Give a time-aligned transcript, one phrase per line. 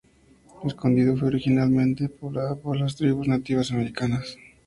[0.63, 4.35] Escondido fue originalmente poblada por las tribus nativas americanas.